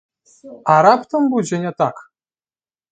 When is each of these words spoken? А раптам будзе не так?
А 0.75 0.79
раптам 0.87 1.23
будзе 1.37 1.55
не 1.67 1.71
так? 1.85 1.95